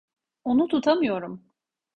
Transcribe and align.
Onu 0.43 0.67
tutamıyorum. 0.67 1.43